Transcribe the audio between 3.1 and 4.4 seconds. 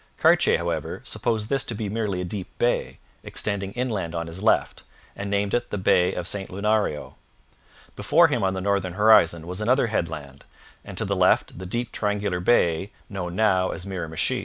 extending inland on